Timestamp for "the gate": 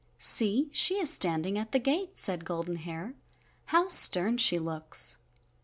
1.73-2.17